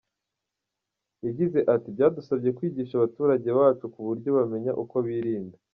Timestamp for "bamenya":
4.37-4.71